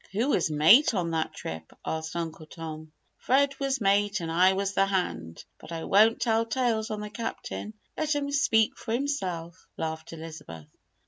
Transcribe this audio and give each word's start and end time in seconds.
"Who 0.13 0.29
was 0.29 0.49
mate 0.49 0.95
on 0.95 1.11
that 1.11 1.31
trip?" 1.31 1.71
asked 1.85 2.15
Uncle 2.15 2.47
Tom. 2.47 2.91
"Fred 3.19 3.53
was 3.59 3.79
mate 3.79 4.19
and 4.19 4.31
I 4.31 4.53
was 4.53 4.73
the 4.73 4.87
'hand' 4.87 5.45
but 5.59 5.71
I 5.71 5.83
won't 5.83 6.19
tell 6.19 6.43
tales 6.43 6.89
on 6.89 7.01
the 7.01 7.11
Captain 7.11 7.75
let 7.95 8.15
him 8.15 8.31
speak 8.31 8.79
for 8.79 8.93
himself," 8.93 9.67
laughed 9.77 10.11
Elizabeth. 10.11 10.65